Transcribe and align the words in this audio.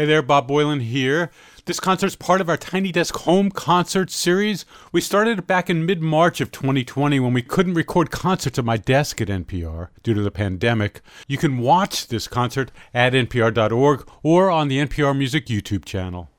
Hey 0.00 0.06
there, 0.06 0.22
Bob 0.22 0.48
Boilen 0.48 0.80
here. 0.80 1.30
This 1.66 1.78
concert's 1.78 2.16
part 2.16 2.40
of 2.40 2.48
our 2.48 2.56
Tiny 2.56 2.90
Desk 2.90 3.14
Home 3.16 3.50
Concert 3.50 4.10
series. 4.10 4.64
We 4.92 5.02
started 5.02 5.40
it 5.40 5.46
back 5.46 5.68
in 5.68 5.84
mid 5.84 6.00
March 6.00 6.40
of 6.40 6.50
2020 6.50 7.20
when 7.20 7.34
we 7.34 7.42
couldn't 7.42 7.74
record 7.74 8.10
concerts 8.10 8.58
at 8.58 8.64
my 8.64 8.78
desk 8.78 9.20
at 9.20 9.28
NPR 9.28 9.88
due 10.02 10.14
to 10.14 10.22
the 10.22 10.30
pandemic. 10.30 11.02
You 11.28 11.36
can 11.36 11.58
watch 11.58 12.06
this 12.06 12.28
concert 12.28 12.72
at 12.94 13.12
npr.org 13.12 14.08
or 14.22 14.50
on 14.50 14.68
the 14.68 14.78
NPR 14.78 15.14
Music 15.14 15.44
YouTube 15.48 15.84
channel. 15.84 16.30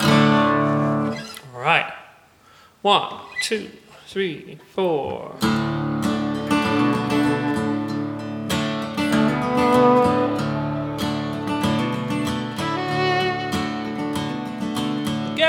All 0.00 1.14
right. 1.54 1.92
One, 2.82 3.20
two, 3.42 3.70
three, 4.08 4.58
four. 4.72 5.36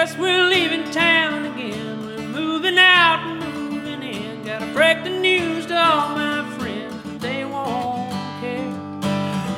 Guess 0.06 0.20
we're 0.20 0.48
leaving 0.50 0.84
town 0.92 1.46
again. 1.46 2.06
We're 2.06 2.28
moving 2.28 2.78
out 2.78 3.26
and 3.26 3.40
moving 3.56 4.04
in. 4.04 4.46
Gotta 4.46 4.72
break 4.72 5.04
the 5.04 5.10
news 5.10 5.66
to 5.66 5.76
all 5.76 6.10
my 6.10 6.48
friends, 6.60 6.94
but 7.04 7.20
they 7.22 7.44
won't 7.44 8.12
care. 8.40 8.72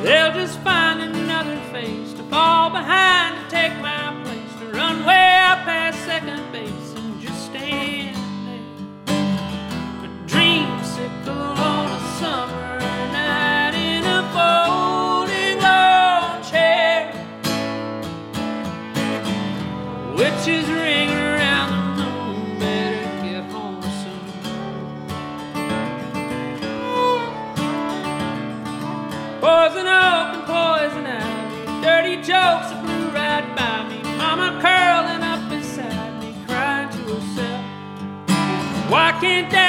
They'll 0.04 0.32
just 0.32 0.58
find 0.60 1.02
another 1.02 1.60
face 1.74 2.14
to 2.14 2.24
fall 2.30 2.70
behind 2.70 3.36
to 3.44 3.52
take 3.54 3.78
my 3.82 4.18
place, 4.24 4.60
to 4.62 4.68
run 4.72 5.04
way 5.06 5.32
out 5.36 5.66
past 5.66 6.00
second 6.06 6.50
base 6.54 6.87
can't 39.20 39.50
Daddy 39.52 39.67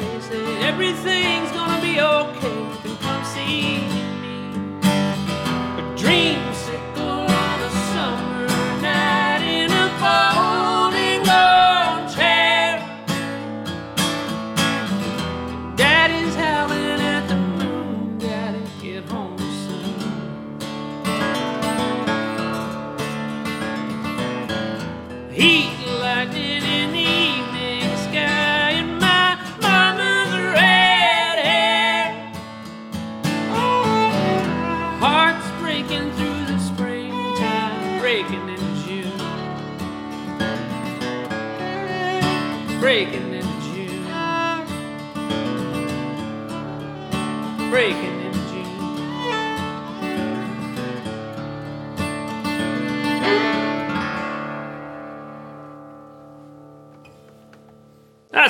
moved 0.00 0.32
away. 0.32 0.58
Everything's 0.62 1.50
gonna 1.52 1.80
be 1.82 2.00
okay. 2.00 2.88
You 2.88 2.96
come 2.96 3.24
see 3.24 3.95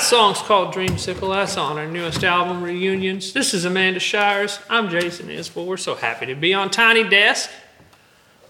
song's 0.07 0.39
called 0.39 0.73
Dreamsicle. 0.73 1.35
That's 1.35 1.57
on 1.57 1.79
our 1.79 1.87
newest 1.89 2.23
album, 2.23 2.63
Reunions. 2.63 3.33
This 3.33 3.53
is 3.53 3.65
Amanda 3.65 3.99
Shires. 3.99 4.61
I'm 4.71 4.89
Jason 4.89 5.27
Isbell. 5.27 5.67
We're 5.67 5.77
so 5.77 5.97
happy 5.97 6.27
to 6.27 6.37
be 6.37 6.55
on 6.55 6.71
Tiny 6.71 7.03
Desk. 7.03 7.51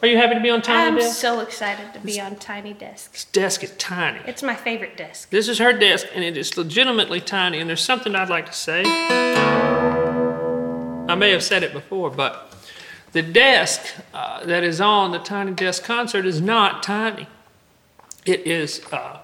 Are 0.02 0.08
you 0.08 0.18
happy 0.18 0.34
to 0.34 0.40
be 0.40 0.50
on 0.50 0.60
Tiny 0.60 0.98
Desk? 0.98 1.08
I'm 1.08 1.14
so 1.14 1.40
excited 1.40 1.94
to 1.94 2.00
be 2.00 2.20
on 2.20 2.36
Tiny 2.36 2.74
Desk. 2.74 3.10
This 3.10 3.24
desk 3.24 3.64
is 3.64 3.70
tiny. 3.78 4.20
It's 4.26 4.42
my 4.42 4.54
favorite 4.54 4.98
desk. 4.98 5.30
This 5.30 5.48
is 5.48 5.56
her 5.56 5.72
desk, 5.72 6.08
and 6.14 6.22
it 6.22 6.36
is 6.36 6.58
legitimately 6.58 7.22
tiny. 7.22 7.58
And 7.58 7.70
there's 7.70 7.80
something 7.80 8.14
I'd 8.14 8.28
like 8.28 8.44
to 8.44 8.52
say. 8.52 8.82
I 11.08 11.14
may 11.14 11.30
have 11.30 11.42
said 11.42 11.62
it 11.62 11.72
before, 11.72 12.10
but 12.10 12.54
the 13.12 13.22
desk 13.22 13.80
uh, 14.12 14.44
that 14.44 14.62
is 14.62 14.78
on 14.78 15.10
the 15.10 15.20
Tiny 15.20 15.52
Desk 15.52 15.82
concert 15.82 16.26
is 16.26 16.38
not 16.38 16.82
tiny. 16.82 17.26
It 18.26 18.46
is 18.46 18.84
uh, 18.92 19.20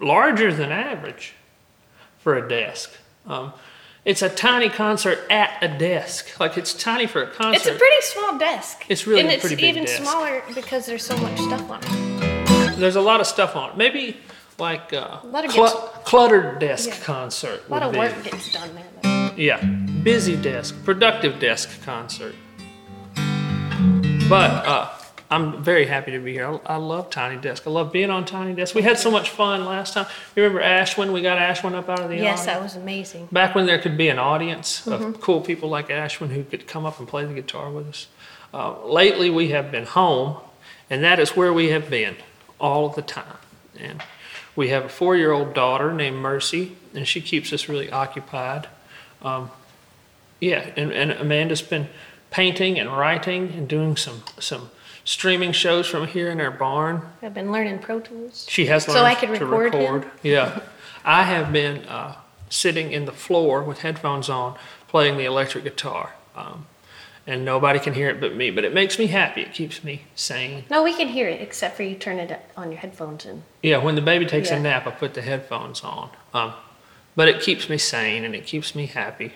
larger 0.00 0.52
than 0.52 0.72
average 0.72 1.34
for 2.26 2.34
a 2.36 2.48
desk. 2.48 2.90
Um, 3.24 3.52
it's 4.04 4.20
a 4.20 4.28
tiny 4.28 4.68
concert 4.68 5.20
at 5.30 5.62
a 5.62 5.68
desk. 5.78 6.40
Like 6.40 6.58
it's 6.58 6.74
tiny 6.74 7.06
for 7.06 7.22
a 7.22 7.28
concert. 7.30 7.54
It's 7.54 7.66
a 7.68 7.78
pretty 7.78 8.00
small 8.02 8.36
desk. 8.36 8.84
It's 8.88 9.06
really 9.06 9.20
and 9.20 9.28
a 9.28 9.34
it's 9.34 9.42
pretty 9.42 9.54
big 9.54 9.76
even 9.76 9.84
desk. 9.84 10.02
smaller 10.02 10.42
because 10.52 10.86
there's 10.86 11.04
so 11.06 11.16
much 11.18 11.38
stuff 11.38 11.70
on 11.70 11.78
it. 11.84 12.76
There's 12.80 12.96
a 12.96 13.00
lot 13.00 13.20
of 13.20 13.28
stuff 13.28 13.54
on 13.54 13.70
it. 13.70 13.76
Maybe 13.76 14.16
like 14.58 14.92
uh, 14.92 15.20
A 15.22 15.26
of 15.44 15.50
clu- 15.52 15.66
gets- 15.68 15.74
cluttered 16.04 16.58
desk 16.58 16.88
Yeah. 16.88 17.04
concert. 17.04 17.62
A 17.68 17.70
lot 17.70 17.84
of 17.84 17.92
be. 17.92 17.98
work 17.98 18.24
gets 18.24 18.50
done 18.52 18.70
there. 18.74 18.84
Though. 19.04 19.30
Yeah, 19.36 19.62
busy 20.02 20.34
desk, 20.36 20.74
productive 20.84 21.38
desk 21.38 21.80
concert. 21.84 22.34
But 24.28 24.50
uh, 24.66 24.90
I'm 25.30 25.62
very 25.62 25.86
happy 25.86 26.12
to 26.12 26.18
be 26.20 26.32
here. 26.34 26.46
I, 26.46 26.74
I 26.74 26.76
love 26.76 27.10
Tiny 27.10 27.36
Desk. 27.40 27.66
I 27.66 27.70
love 27.70 27.90
being 27.92 28.10
on 28.10 28.24
Tiny 28.24 28.54
Desk. 28.54 28.74
We 28.74 28.82
had 28.82 28.96
so 28.98 29.10
much 29.10 29.30
fun 29.30 29.64
last 29.64 29.94
time. 29.94 30.06
You 30.36 30.44
remember 30.44 30.62
Ashwin? 30.62 31.12
We 31.12 31.20
got 31.20 31.38
Ashwin 31.38 31.74
up 31.74 31.88
out 31.88 32.00
of 32.00 32.08
the 32.10 32.16
Yes, 32.16 32.40
audience. 32.40 32.44
that 32.46 32.62
was 32.62 32.76
amazing. 32.76 33.28
Back 33.32 33.54
when 33.54 33.66
there 33.66 33.78
could 33.80 33.96
be 33.96 34.08
an 34.08 34.18
audience 34.18 34.82
Mm-hmm. 34.86 35.04
of 35.04 35.20
cool 35.20 35.40
people 35.40 35.68
like 35.68 35.88
Ashwin 35.88 36.28
who 36.28 36.44
could 36.44 36.66
come 36.68 36.86
up 36.86 36.98
and 37.00 37.08
play 37.08 37.24
the 37.24 37.34
guitar 37.34 37.70
with 37.70 37.88
us. 37.88 38.06
Uh, 38.54 38.84
lately, 38.86 39.28
we 39.28 39.48
have 39.48 39.72
been 39.72 39.84
home, 39.86 40.36
and 40.88 41.02
that 41.02 41.18
is 41.18 41.36
where 41.36 41.52
we 41.52 41.70
have 41.70 41.90
been 41.90 42.16
all 42.60 42.88
the 42.88 43.02
time. 43.02 43.38
And 43.78 44.02
We 44.54 44.68
have 44.68 44.84
a 44.84 44.88
four-year-old 44.88 45.52
daughter 45.54 45.92
named 45.92 46.16
Mercy, 46.18 46.76
and 46.94 47.06
she 47.06 47.20
keeps 47.20 47.52
us 47.52 47.68
really 47.68 47.90
occupied. 47.90 48.68
Um, 49.22 49.50
yeah, 50.40 50.70
and, 50.76 50.92
and 50.92 51.10
Amanda's 51.12 51.62
been 51.62 51.88
painting 52.30 52.78
and 52.78 52.90
writing 52.96 53.52
and 53.56 53.66
doing 53.68 53.96
some 53.96 54.22
some 54.38 54.70
streaming 55.06 55.52
shows 55.52 55.86
from 55.86 56.06
here 56.06 56.28
in 56.28 56.40
our 56.40 56.50
barn. 56.50 57.00
I've 57.22 57.32
been 57.32 57.50
learning 57.50 57.78
Pro 57.78 58.00
Tools. 58.00 58.44
She 58.50 58.66
has 58.66 58.84
So 58.84 58.92
learned 58.92 59.06
I 59.06 59.14
could 59.14 59.34
to 59.38 59.46
record 59.46 59.74
him? 59.74 60.04
Yeah, 60.22 60.60
I 61.04 61.22
have 61.22 61.52
been 61.52 61.84
uh, 61.84 62.16
sitting 62.50 62.92
in 62.92 63.06
the 63.06 63.12
floor 63.12 63.62
with 63.62 63.78
headphones 63.78 64.28
on, 64.28 64.56
playing 64.88 65.16
the 65.16 65.24
electric 65.24 65.64
guitar, 65.64 66.14
um, 66.34 66.66
and 67.26 67.44
nobody 67.44 67.78
can 67.78 67.94
hear 67.94 68.08
it 68.10 68.20
but 68.20 68.34
me. 68.34 68.50
But 68.50 68.64
it 68.64 68.74
makes 68.74 68.98
me 68.98 69.06
happy. 69.06 69.42
It 69.42 69.52
keeps 69.54 69.82
me 69.84 70.02
sane. 70.16 70.64
No, 70.68 70.82
we 70.82 70.92
can 70.92 71.08
hear 71.08 71.28
it 71.28 71.40
except 71.40 71.76
for 71.76 71.84
you 71.84 71.94
turn 71.94 72.18
it 72.18 72.40
on 72.56 72.70
your 72.72 72.80
headphones 72.80 73.24
and 73.24 73.42
Yeah, 73.62 73.78
when 73.78 73.94
the 73.94 74.02
baby 74.02 74.26
takes 74.26 74.50
Yeah. 74.50 74.56
a 74.56 74.60
nap, 74.60 74.86
I 74.86 74.90
put 74.90 75.14
the 75.14 75.22
headphones 75.22 75.82
on. 75.82 76.10
Um, 76.34 76.52
but 77.14 77.28
it 77.28 77.40
keeps 77.40 77.68
me 77.70 77.78
sane 77.78 78.24
and 78.24 78.34
it 78.34 78.44
keeps 78.44 78.74
me 78.74 78.86
happy. 78.86 79.32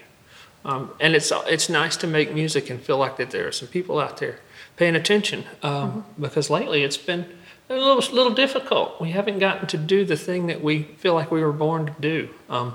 Um, 0.65 0.91
and 1.01 1.15
it's 1.15 1.33
it's 1.47 1.69
nice 1.69 1.97
to 1.99 2.07
make 2.07 2.33
music 2.35 2.71
and 2.71 2.81
feel 2.81 2.99
like 2.99 3.17
that 3.17 3.31
there 3.31 3.47
are 3.47 3.53
some 3.53 3.69
people 3.69 3.99
out 3.99 4.19
there 4.19 4.39
paying 4.77 4.95
attention. 4.97 5.45
Um, 5.63 6.05
Because 6.19 6.51
lately 6.51 6.83
it's 6.85 6.99
been 6.99 7.25
a 7.69 7.75
little 7.75 8.15
little 8.15 8.35
difficult. 8.35 9.01
We 9.01 9.11
haven't 9.13 9.39
gotten 9.39 9.67
to 9.69 9.79
do 9.79 10.05
the 10.05 10.17
thing 10.17 10.49
that 10.49 10.63
we 10.63 10.83
feel 10.99 11.15
like 11.15 11.31
we 11.31 11.41
were 11.41 11.53
born 11.53 11.87
to 11.87 11.95
do. 12.01 12.29
Um, 12.49 12.75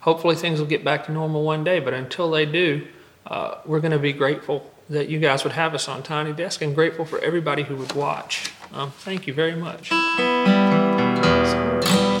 hopefully 0.00 0.36
things 0.36 0.60
will 0.60 0.68
get 0.68 0.84
back 0.84 1.06
to 1.06 1.12
normal 1.12 1.42
one 1.42 1.64
day. 1.64 1.80
But 1.80 1.94
until 1.94 2.30
they 2.30 2.46
do, 2.46 2.86
uh, 3.26 3.56
we're 3.66 3.80
going 3.80 3.92
to 3.92 3.98
be 3.98 4.12
grateful 4.12 4.72
that 4.90 5.08
you 5.08 5.18
guys 5.18 5.44
would 5.44 5.52
have 5.52 5.74
us 5.74 5.88
on 5.88 6.02
Tiny 6.02 6.32
Desk 6.32 6.62
and 6.62 6.74
grateful 6.74 7.04
for 7.04 7.18
everybody 7.18 7.64
who 7.64 7.76
would 7.76 7.92
watch. 7.92 8.50
Um, 8.72 8.92
thank 8.92 9.26
you 9.26 9.34
very 9.34 9.56
much. 9.56 9.90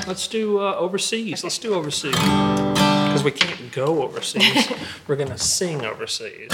Let's 0.08 0.26
do 0.26 0.58
uh, 0.58 0.74
overseas. 0.76 1.44
Let's 1.44 1.58
do 1.58 1.74
overseas. 1.74 2.14
Because 2.14 3.22
we 3.22 3.30
can't 3.30 3.70
go 3.72 4.02
overseas. 4.02 4.72
We're 5.06 5.16
going 5.16 5.28
to 5.28 5.36
sing 5.36 5.84
overseas. 5.84 6.48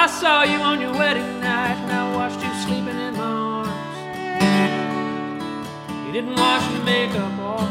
I 0.00 0.06
saw 0.06 0.44
you 0.44 0.56
on 0.60 0.80
your 0.80 0.94
wedding 0.94 1.40
night, 1.40 1.76
and 1.76 1.92
I 1.92 2.16
watched 2.16 2.42
you 2.42 2.50
sleeping 2.64 2.98
in 2.98 3.14
my 3.18 3.22
arms. 3.22 3.68
You 6.06 6.12
didn't 6.12 6.36
wash 6.36 6.64
your 6.72 6.82
makeup 6.84 7.38
off. 7.38 7.68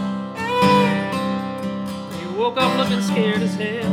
You 2.21 2.31
woke 2.37 2.57
up 2.57 2.77
looking 2.77 3.01
scared 3.01 3.41
as 3.41 3.55
hell. 3.55 3.89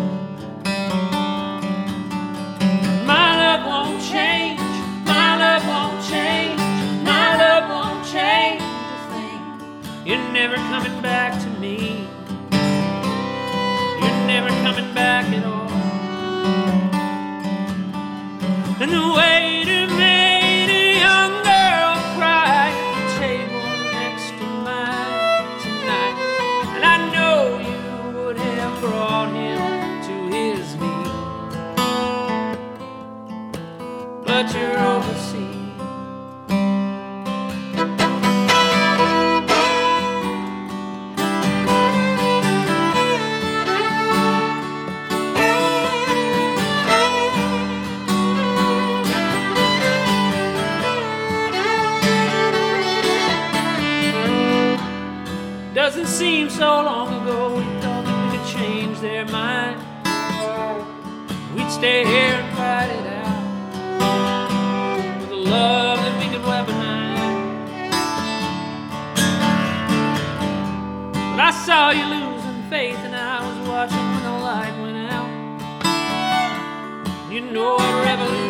My 3.06 3.28
love 3.40 3.64
won't 3.64 4.02
change. 4.04 4.60
My 5.06 5.38
love 5.38 5.64
won't 5.66 6.04
change. 6.04 6.60
My 7.04 7.38
love 7.38 7.70
won't 7.70 8.04
change 8.04 8.60
a 8.60 8.98
thing. 9.12 9.40
You're 10.04 10.28
never 10.30 10.56
coming 10.56 11.00
back 11.00 11.40
to 11.42 11.48
me. 11.58 12.06
You're 14.02 14.26
never 14.26 14.50
coming 14.60 14.92
back 14.92 15.24
at 15.32 15.42
all. 15.46 15.56
And 18.78 18.90
the 18.92 19.35
Doesn't 56.26 56.50
so 56.50 56.82
long 56.82 57.22
ago 57.22 57.54
we 57.56 57.62
thought 57.80 58.04
that 58.04 58.16
we 58.18 58.36
could 58.36 58.46
change 58.48 58.98
their 58.98 59.24
mind. 59.26 59.78
We'd 61.54 61.70
stay 61.70 62.04
here 62.04 62.34
and 62.42 62.56
fight 62.56 62.90
it 62.90 63.06
out 63.22 63.44
with 65.20 65.30
a 65.30 65.36
love 65.36 65.98
that 66.00 66.18
we 66.18 66.26
could 66.32 66.42
weaponize. 66.42 67.90
But 71.30 71.40
I 71.40 71.52
saw 71.64 71.90
you 71.90 72.04
losing 72.06 72.62
faith, 72.70 72.98
and 73.06 73.14
I 73.14 73.46
was 73.46 73.58
watching 73.68 74.06
when 74.12 74.22
the 74.24 74.36
light 74.48 74.74
went 74.82 74.98
out. 75.12 75.30
You 77.32 77.40
know 77.40 77.76
what 77.76 78.04
revolution 78.04 78.45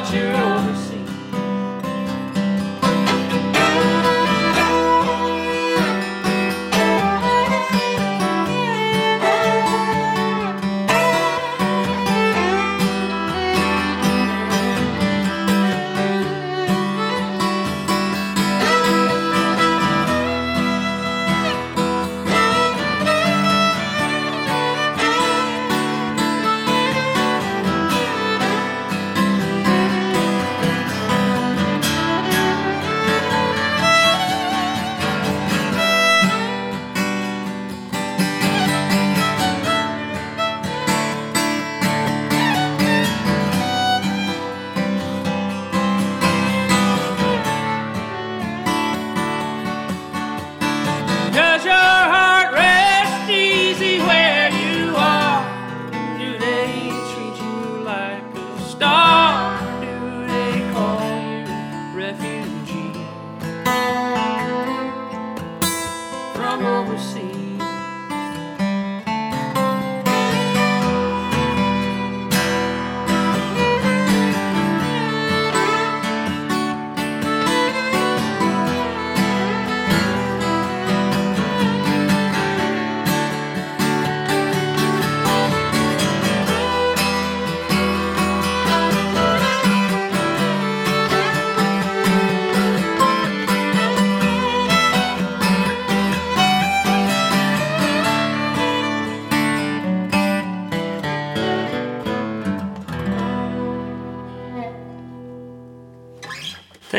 But 0.00 0.14
you're 0.14 0.49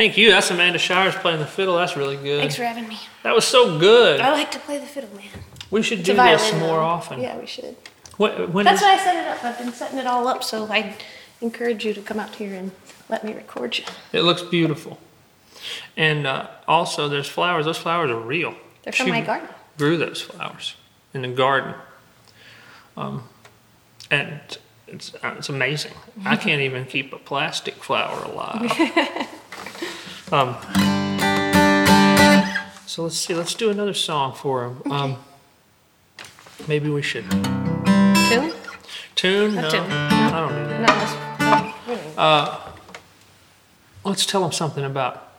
Thank 0.02 0.18
you. 0.18 0.32
That's 0.32 0.50
Amanda 0.50 0.80
Shires 0.80 1.14
playing 1.14 1.38
the 1.42 1.46
fiddle. 1.46 1.76
That's 1.76 1.96
really 1.96 2.16
good. 2.18 2.40
Thanks 2.40 2.56
for 2.56 2.64
having 2.64 2.88
me. 2.88 2.98
That 3.22 3.36
was 3.36 3.46
so 3.46 3.78
good. 3.78 4.20
I 4.20 4.32
like 4.32 4.50
to 4.50 4.58
play 4.58 4.80
the 4.80 4.88
fiddle, 4.88 5.16
man. 5.16 5.28
We 5.70 5.84
should 5.84 6.00
It's 6.00 6.08
do 6.08 6.16
this 6.16 6.52
more 6.54 6.78
though. 6.78 6.80
often. 6.80 7.22
Yeah, 7.22 7.38
we 7.38 7.46
should. 7.46 7.76
When, 8.18 8.52
when 8.52 8.66
That's 8.66 8.82
is- 8.82 8.84
why 8.84 8.96
I 8.96 8.98
set 8.98 9.16
it 9.16 9.28
up. 9.28 9.44
I've 9.44 9.60
been 9.60 9.72
setting 9.72 10.00
it 10.00 10.08
all 10.08 10.28
up, 10.28 10.44
so 10.44 10.66
I 10.72 10.96
encourage 11.40 11.86
you 11.86 11.94
to 11.94 12.02
come 12.02 12.20
out 12.20 12.34
here 12.34 12.56
and 12.56 12.72
let 13.10 13.24
me 13.24 13.32
record 13.36 13.78
you. 13.78 13.84
it 14.12 14.22
looks 14.24 14.42
beautiful. 14.42 14.98
And 15.96 16.26
uh, 16.26 16.48
also, 16.68 17.08
there's 17.08 17.30
flowers. 17.30 17.66
Those 17.66 17.78
flowers 17.78 18.10
are 18.10 18.20
real. 18.20 18.56
They're 18.82 18.94
from 18.94 19.06
She 19.06 19.12
my 19.12 19.22
garden. 19.22 19.50
Grew 19.78 19.98
those 19.98 20.20
flowers 20.20 20.78
in 21.14 21.22
the 21.22 21.28
garden. 21.28 21.76
Um, 22.98 23.30
and 24.10 24.40
it's, 24.88 25.14
it's 25.22 25.50
amazing. 25.50 25.94
I 26.26 26.36
can't 26.38 26.62
even 26.62 26.86
keep 26.86 27.14
a 27.14 27.20
plastic 27.20 27.76
flower 27.76 28.24
alive. 28.24 29.28
um, 30.32 30.56
so 32.86 33.04
let's 33.04 33.18
see. 33.18 33.34
Let's 33.34 33.54
do 33.54 33.70
another 33.70 33.94
song 33.94 34.34
for 34.34 34.66
him. 34.66 34.92
Um, 34.92 35.18
maybe 36.68 36.90
we 36.90 37.02
should 37.02 37.30
Tune? 37.30 38.54
tune. 39.16 39.56
No, 39.56 39.70
tune. 39.70 39.92
I 39.92 40.40
don't 40.40 40.50
do 40.50 40.68
that. 40.70 40.82
No, 40.82 40.88
that's, 40.88 41.88
no, 41.88 41.94
really. 41.94 42.14
Uh, 42.18 42.60
let's 44.04 44.26
tell 44.26 44.42
them 44.42 44.52
something 44.52 44.84
about 44.84 45.30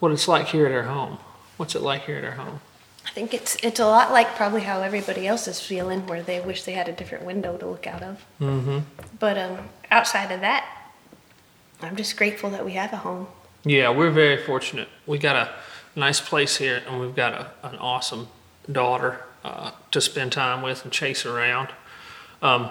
what 0.00 0.12
it's 0.12 0.26
like 0.28 0.48
here 0.48 0.66
at 0.66 0.72
our 0.72 0.82
home. 0.82 1.18
What's 1.56 1.74
it 1.74 1.82
like 1.82 2.04
here 2.04 2.16
at 2.16 2.24
our 2.24 2.32
home? 2.32 2.60
I 3.06 3.10
think 3.10 3.32
it's 3.34 3.56
it's 3.62 3.78
a 3.78 3.86
lot 3.86 4.10
like 4.10 4.34
probably 4.34 4.62
how 4.62 4.80
everybody 4.80 5.26
else 5.26 5.46
is 5.46 5.60
feeling, 5.60 6.06
where 6.06 6.22
they 6.22 6.40
wish 6.40 6.64
they 6.64 6.72
had 6.72 6.88
a 6.88 6.92
different 6.92 7.24
window 7.24 7.56
to 7.56 7.66
look 7.66 7.86
out 7.86 8.02
of. 8.02 8.24
Mm-hmm. 8.40 8.78
But 9.18 9.38
um, 9.38 9.68
outside 9.90 10.32
of 10.32 10.40
that, 10.40 10.66
I'm 11.82 11.96
just 11.96 12.16
grateful 12.16 12.50
that 12.50 12.64
we 12.64 12.72
have 12.72 12.92
a 12.92 12.96
home. 12.96 13.28
Yeah, 13.64 13.90
we're 13.90 14.10
very 14.10 14.36
fortunate. 14.36 14.88
We 15.06 15.18
got 15.18 15.36
a 15.36 15.50
nice 15.98 16.20
place 16.20 16.56
here, 16.56 16.82
and 16.86 17.00
we've 17.00 17.14
got 17.14 17.32
a, 17.32 17.50
an 17.66 17.76
awesome 17.78 18.28
daughter 18.70 19.24
uh, 19.44 19.72
to 19.90 20.00
spend 20.00 20.32
time 20.32 20.62
with 20.62 20.84
and 20.84 20.92
chase 20.92 21.24
around. 21.24 21.70
Um, 22.42 22.70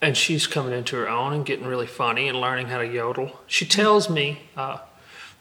and 0.00 0.16
she's 0.16 0.46
coming 0.46 0.72
into 0.72 0.96
her 0.96 1.08
own 1.08 1.32
and 1.32 1.44
getting 1.44 1.66
really 1.66 1.86
funny 1.86 2.28
and 2.28 2.40
learning 2.40 2.66
how 2.66 2.78
to 2.78 2.86
yodel. 2.86 3.40
She 3.46 3.64
tells 3.64 4.08
me 4.08 4.42
uh, 4.56 4.78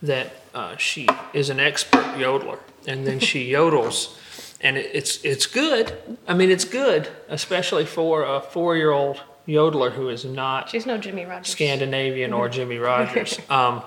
that 0.01 0.33
uh, 0.53 0.77
she 0.77 1.07
is 1.33 1.49
an 1.49 1.59
expert 1.59 2.05
yodeler, 2.15 2.59
and 2.87 3.05
then 3.05 3.19
she 3.19 3.51
yodels, 3.51 4.17
and 4.61 4.77
it, 4.77 4.89
it's 4.93 5.23
it's 5.23 5.45
good. 5.45 5.97
I 6.27 6.33
mean, 6.33 6.49
it's 6.49 6.65
good, 6.65 7.09
especially 7.27 7.85
for 7.85 8.23
a 8.23 8.41
four-year-old 8.41 9.21
yodeler 9.47 9.91
who 9.91 10.09
is 10.09 10.25
not 10.25 10.69
She's 10.69 10.85
no 10.85 10.97
Jimmie 10.97 11.25
Rodgers. 11.25 11.49
Scandinavian 11.49 12.33
or 12.33 12.49
Jimmie 12.49 12.79
Rodgers. 12.79 13.39
Um, 13.49 13.83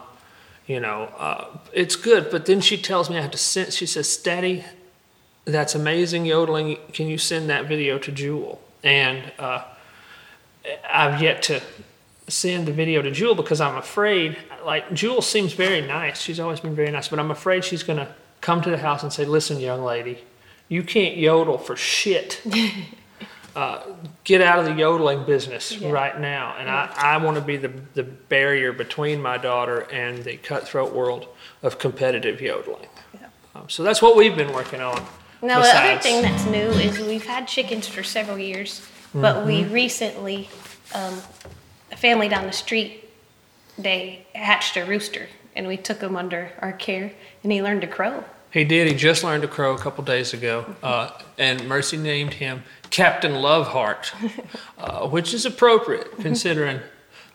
you 0.67 0.81
know, 0.81 1.13
uh, 1.19 1.47
it's 1.73 1.97
good. 1.97 2.31
But 2.31 2.47
then 2.47 2.61
she 2.61 2.77
tells 2.77 3.11
me 3.11 3.19
I 3.19 3.23
have 3.23 3.31
to 3.33 3.39
send. 3.39 3.73
She 3.73 3.87
says, 3.87 4.11
"Steady, 4.11 4.65
that's 5.45 5.75
amazing 5.75 6.27
yodeling. 6.27 6.79
Can 6.93 7.09
you 7.09 7.19
send 7.19 7.51
that 7.51 7.67
video 7.67 7.99
to 7.99 8.13
Jewel?" 8.13 8.61
And 8.83 9.33
uh, 9.39 9.65
I've 10.89 11.21
yet 11.21 11.43
to 11.45 11.61
send 12.29 12.67
the 12.67 12.73
video 12.73 13.03
to 13.03 13.11
Jewel 13.11 13.35
because 13.35 13.61
I'm 13.61 13.77
afraid. 13.77 14.37
Like 14.65 14.93
Jewel 14.93 15.23
seems 15.23 15.53
very 15.53 15.81
nice. 15.81 16.21
She's 16.21 16.39
always 16.39 16.61
been 16.61 16.75
very 16.75 16.91
nice, 16.91 17.09
but 17.09 17.19
I'm 17.19 17.31
afraid 17.31 17.65
she's 17.65 17.83
gonna 17.83 18.15
come 18.41 18.63
to 18.63 18.71
the 18.71 18.79
house 18.79 19.03
and 19.03 19.13
say, 19.13 19.25
"Listen, 19.25 19.59
young 19.61 19.83
lady, 19.83 20.25
you 20.69 20.83
can't 20.83 21.17
yodel 21.17 21.59
for 21.59 21.77
shit." 21.77 22.43
uh, 23.57 23.83
get 24.25 24.41
out 24.41 24.59
of 24.59 24.65
the 24.65 24.73
yodeling 24.75 25.25
business 25.25 25.73
Yeah. 25.73 25.91
right 25.91 26.19
now. 26.21 26.55
And 26.59 26.69
I, 26.69 26.91
I 26.97 27.17
want 27.19 27.37
to 27.37 27.43
be 27.43 27.57
the, 27.57 27.73
the 27.95 28.03
barrier 28.05 28.73
between 28.73 29.21
my 29.21 29.37
daughter 29.39 29.81
and 29.93 30.23
the 30.25 30.37
cutthroat 30.37 30.93
world 30.95 31.27
of 31.63 31.79
competitive 31.79 32.41
yodeling. 32.41 32.89
Yeah. 33.15 33.27
Um, 33.55 33.69
so 33.69 33.83
that's 33.83 34.01
what 34.01 34.17
we've 34.17 34.37
been 34.37 34.53
working 34.53 34.81
on. 34.81 35.05
Now, 35.43 35.61
the 35.63 35.69
other 35.75 36.01
thing 36.01 36.23
that's 36.23 36.45
new 36.47 36.69
is 36.81 36.99
we've 36.99 37.25
had 37.27 37.49
chickens 37.49 37.89
for 37.89 38.03
several 38.03 38.39
years, 38.39 38.87
but 39.15 39.47
we 39.47 39.63
Mm-hmm. 39.63 39.73
recently, 39.73 40.49
um, 40.95 41.21
a 41.91 41.97
family 41.97 42.29
down 42.29 42.47
the 42.47 42.53
street, 42.53 43.09
they 43.79 44.27
hatched 44.35 44.77
a 44.77 44.85
rooster, 44.85 45.29
and 45.57 45.67
we 45.67 45.77
took 45.79 46.01
him 46.01 46.15
under 46.15 46.53
our 46.61 46.73
care, 46.73 47.13
and 47.43 47.51
he 47.53 47.63
learned 47.63 47.81
to 47.81 47.87
crow. 47.87 48.23
He 48.53 48.65
did. 48.65 48.89
He 48.89 48.95
just 48.95 49.25
learned 49.25 49.43
to 49.43 49.49
crow 49.49 49.75
a 49.75 49.79
couple 49.79 50.05
days 50.05 50.35
ago, 50.35 50.75
uh, 50.83 51.11
and 51.39 51.67
Mercy 51.67 51.97
named 51.97 52.35
him 52.35 52.63
Captain 52.91 53.33
Loveheart, 53.33 54.13
uh, 54.79 55.09
which 55.09 55.33
is 55.33 55.47
appropriate 55.47 56.19
considering 56.19 56.81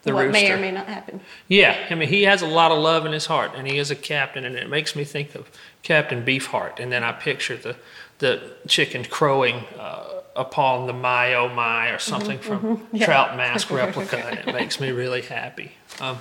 the 0.04 0.14
what 0.14 0.26
rooster. 0.28 0.32
may 0.32 0.52
or 0.52 0.58
may 0.58 0.72
not 0.72 0.86
happen. 0.88 1.20
Yeah, 1.48 1.88
I 1.90 1.96
mean, 1.96 2.10
he 2.10 2.24
has 2.24 2.42
a 2.42 2.48
lot 2.48 2.72
of 2.72 2.78
love 2.78 3.06
in 3.06 3.12
his 3.12 3.26
heart, 3.26 3.52
and 3.56 3.68
he 3.68 3.78
is 3.78 3.90
a 3.90 3.96
captain, 3.96 4.46
and 4.46 4.56
it 4.56 4.70
makes 4.70 4.96
me 4.96 5.04
think 5.04 5.34
of 5.36 5.50
Captain 5.84 6.24
Beefheart, 6.24 6.80
and 6.80 6.92
then 6.92 7.04
I 7.04 7.12
picture 7.12 7.58
the 7.58 7.76
the 8.20 8.54
chicken 8.66 9.04
crowing 9.04 9.56
uh, 9.78 10.22
upon 10.36 10.88
the 10.88 10.94
my 10.94 11.34
oh 11.34 11.50
my 11.50 11.90
or 11.90 12.00
something 12.00 12.40
from 12.40 12.88
Trout 13.00 13.36
Mask 13.36 13.70
replica, 13.72 14.18
and 14.26 14.40
it 14.40 14.54
makes 14.54 14.80
me 14.80 14.92
really 14.92 15.22
happy. 15.22 15.74
Um, 16.00 16.18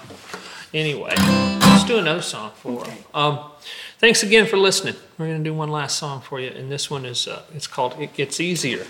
anyway, 0.72 1.14
let's 1.16 1.84
do 1.84 1.98
another 1.98 2.22
song 2.22 2.52
for 2.56 2.84
him. 2.84 2.98
Um, 3.12 3.38
thanks 3.98 4.22
again 4.22 4.46
for 4.46 4.56
listening. 4.56 4.94
We're 5.18 5.26
gonna 5.26 5.44
do 5.44 5.54
one 5.54 5.70
last 5.70 5.98
song 5.98 6.20
for 6.20 6.40
you, 6.40 6.48
and 6.48 6.70
this 6.70 6.90
one 6.90 7.04
is 7.04 7.28
uh, 7.28 7.42
it's 7.54 7.66
called 7.66 7.94
"It 7.98 8.14
Gets 8.14 8.40
Easier." 8.40 8.86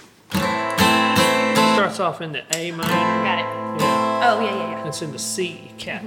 Starts 1.94 2.16
off 2.16 2.20
in 2.22 2.32
the 2.32 2.42
A 2.56 2.72
minor. 2.72 2.88
Got 2.88 3.38
it. 3.38 3.80
Yeah. 3.80 4.20
Oh, 4.24 4.40
yeah, 4.40 4.46
yeah, 4.46 4.70
yeah. 4.70 4.88
It's 4.88 5.00
in 5.00 5.12
the 5.12 5.18
C, 5.20 5.70
cat. 5.78 6.02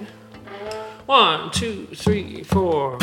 One, 1.05 1.49
two, 1.51 1.87
three, 1.95 2.43
four. 2.43 2.97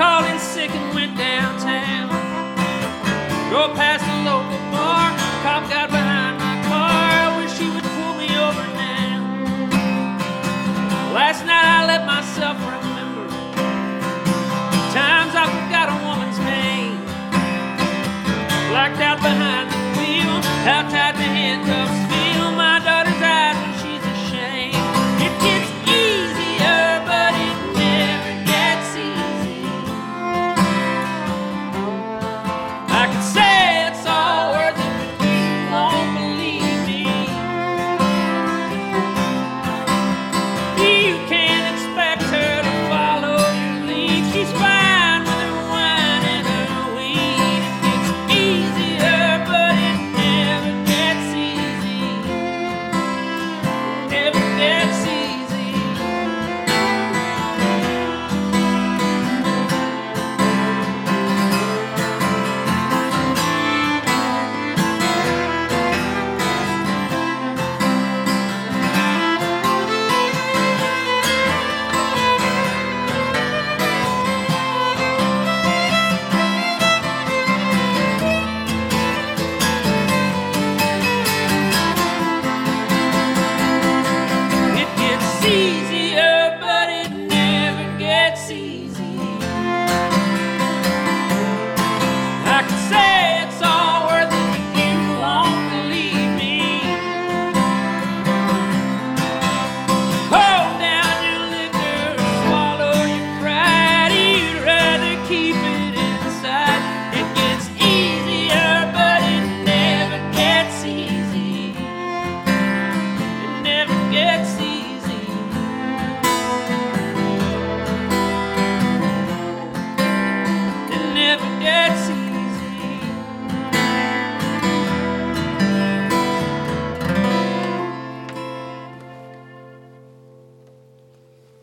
Called 0.00 0.24
in 0.32 0.38
sick 0.38 0.70
and 0.70 0.94
went 0.94 1.14
downtown. 1.14 2.08
Drove 3.50 3.76
past 3.76 4.00
the 4.08 4.16
local 4.24 4.56
bar. 4.72 5.12
Cop 5.44 5.68
got 5.68 5.90
behind 5.90 6.38
my 6.40 6.56
car. 6.72 6.88
I 6.88 7.28
wish 7.36 7.52
he 7.60 7.68
would 7.68 7.84
pull 7.84 8.14
me 8.16 8.28
over 8.46 8.64
now. 8.80 9.20
Last 11.12 11.44
night 11.44 11.66
I 11.76 11.84
let 11.84 12.06
myself 12.06 12.56
remember 12.56 13.28
times 14.96 15.32
I 15.36 15.44
forgot 15.56 15.86
a 15.92 15.96
woman's 16.08 16.40
name. 16.48 16.96
Blacked 18.72 19.00
out 19.04 19.18
behind 19.20 19.39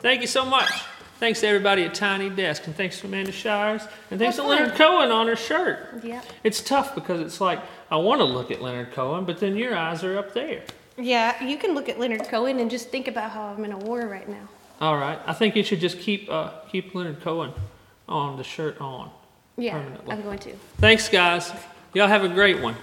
Thank 0.08 0.22
you 0.22 0.28
so 0.28 0.46
much. 0.46 0.72
Thanks 1.20 1.42
to 1.42 1.48
everybody 1.48 1.84
at 1.84 1.94
Tiny 1.94 2.30
Desk, 2.30 2.66
and 2.66 2.74
thanks 2.74 3.02
to 3.02 3.08
Amanda 3.08 3.34
Shires, 3.34 3.82
and 4.10 4.18
thanks 4.18 4.38
to 4.38 4.44
Have 4.44 4.50
fun. 4.50 4.60
Leonard 4.62 4.78
Cohen 4.78 5.12
on 5.12 5.28
her 5.28 5.36
shirt. 5.36 6.02
Yep. 6.02 6.26
It's 6.46 6.62
tough 6.62 6.96
because 6.96 7.20
it's 7.20 7.42
like 7.42 7.60
I 7.92 7.98
want 7.98 8.22
to 8.22 8.24
look 8.24 8.50
at 8.50 8.62
Leonard 8.62 8.94
Cohen, 8.94 9.26
but 9.26 9.42
then 9.42 9.58
your 9.58 9.76
eyes 9.76 10.06
are 10.06 10.18
up 10.18 10.34
there. 10.34 10.64
Yeah, 10.98 11.44
you 11.44 11.58
can 11.58 11.76
look 11.76 11.90
at 11.90 12.00
Leonard 12.00 12.24
Cohen 12.30 12.62
and 12.62 12.72
just 12.72 12.88
think 12.88 13.10
about 13.10 13.32
how 13.32 13.48
I'm 13.48 13.66
in 13.66 13.74
a 13.74 13.78
war 13.80 14.08
right 14.08 14.30
now. 14.30 14.48
All 14.80 14.96
right, 14.96 15.20
I 15.26 15.34
think 15.34 15.58
you 15.58 15.64
should 15.64 15.82
just 15.82 16.00
keep 16.00 16.30
uh, 16.30 16.52
keep 16.72 16.96
Leonard 16.96 17.20
Cohen 17.20 17.52
on 18.08 18.38
the 18.38 18.46
shirt 18.46 18.80
on. 18.80 19.12
Yeah, 19.58 19.74
Permanently. 19.74 20.14
I'm 20.14 20.22
going 20.22 20.40
to. 20.40 20.54
Thanks, 20.78 21.10
guys. 21.10 21.52
Y'all 21.94 22.08
have 22.08 22.24
a 22.24 22.30
great 22.30 22.62
one. 22.62 22.78